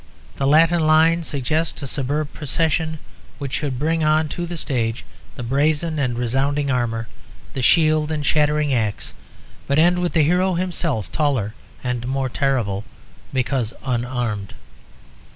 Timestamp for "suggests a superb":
1.21-2.33